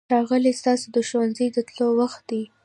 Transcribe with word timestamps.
ښاغلیه! 0.09 0.57
ستاسو 0.61 0.87
د 0.95 0.97
ښوونځي 1.09 1.47
د 1.51 1.57
تلو 1.69 1.87
وخت 1.99 2.21
دی. 2.29 2.43